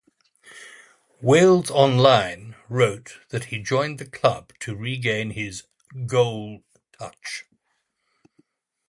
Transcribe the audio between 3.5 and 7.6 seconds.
joined the club to regain his "goal touch".